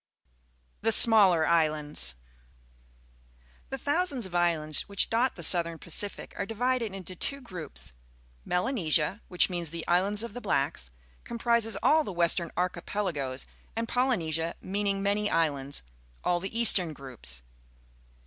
THE 0.81 0.91
SMALLER 0.91 1.45
ISLANDS 1.47 1.99
'^T 1.99 2.13
^^ 2.13 3.69
The 3.69 3.77
thousands 3.77 4.25
of 4.25 4.33
islands 4.33 4.89
which 4.89 5.11
dot 5.11 5.35
the 5.35 5.43
Southern 5.43 5.77
Pacific 5.77 6.33
are 6.37 6.45
divided 6.47 6.91
into 6.95 7.15
two 7.15 7.39
groups. 7.39 7.93
Melanesia, 8.43 9.21
which 9.27 9.47
means 9.47 9.69
the 9.69 9.87
"islands 9.87 10.23
of 10.23 10.33
the 10.33 10.41
blacks," 10.41 10.89
comprises 11.23 11.77
all 11.83 12.03
the 12.03 12.11
western 12.11 12.49
archi 12.57 12.81
pelagos, 12.81 13.45
and 13.75 13.87
Polynesia, 13.87 14.55
meaning 14.59 15.03
"many 15.03 15.29
islands," 15.29 15.83
all 16.23 16.39
the 16.39 16.59
eastern 16.59 16.93
groups. 16.93 17.43